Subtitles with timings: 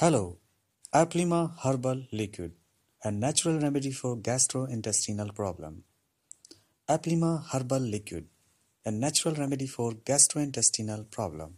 [0.00, 0.36] Hello,
[0.92, 2.52] Aplima Herbal Liquid,
[3.02, 5.84] a natural remedy for gastrointestinal problem.
[6.86, 8.26] Aplima Herbal Liquid,
[8.84, 11.56] a natural remedy for gastrointestinal problem.